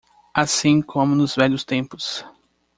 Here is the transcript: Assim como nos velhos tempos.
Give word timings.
Assim 0.33 0.81
como 0.81 1.13
nos 1.13 1.35
velhos 1.35 1.63
tempos. 1.63 2.25